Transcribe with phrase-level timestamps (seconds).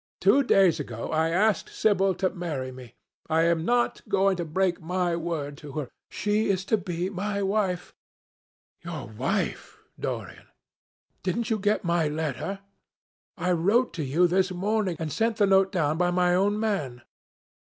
[0.19, 2.95] Two days ago I asked Sibyl to marry me.
[3.29, 5.89] I am not going to break my word to her.
[6.09, 7.93] She is to be my wife."
[8.83, 9.77] "Your wife!
[9.99, 10.47] Dorian!...
[11.21, 12.61] Didn't you get my letter?
[13.37, 17.03] I wrote to you this morning, and sent the note down by my own man."